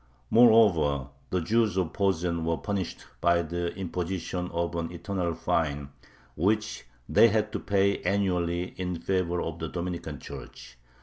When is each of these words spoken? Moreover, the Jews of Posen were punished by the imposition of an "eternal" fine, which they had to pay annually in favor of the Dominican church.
Moreover, 0.31 1.09
the 1.29 1.41
Jews 1.41 1.77
of 1.77 1.93
Posen 1.93 2.43
were 2.43 2.57
punished 2.57 3.05
by 3.21 3.43
the 3.43 3.71
imposition 3.75 4.49
of 4.49 4.73
an 4.75 4.91
"eternal" 4.91 5.35
fine, 5.35 5.89
which 6.35 6.85
they 7.07 7.27
had 7.27 7.51
to 7.51 7.59
pay 7.59 8.01
annually 8.01 8.69
in 8.77 8.95
favor 8.99 9.39
of 9.43 9.59
the 9.59 9.69
Dominican 9.69 10.17
church. 10.19 10.79